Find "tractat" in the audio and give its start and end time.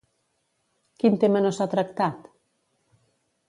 1.77-2.27